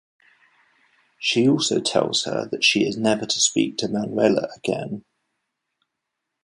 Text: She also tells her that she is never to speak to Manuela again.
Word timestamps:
She 1.19 1.47
also 1.47 1.79
tells 1.79 2.23
her 2.23 2.47
that 2.51 2.63
she 2.63 2.87
is 2.87 2.97
never 2.97 3.27
to 3.27 3.39
speak 3.39 3.77
to 3.77 3.87
Manuela 3.87 4.47
again. 4.57 5.05